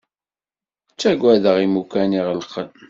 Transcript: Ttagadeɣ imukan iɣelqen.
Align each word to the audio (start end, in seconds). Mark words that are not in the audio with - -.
Ttagadeɣ 0.91 1.57
imukan 1.65 2.11
iɣelqen. 2.19 2.69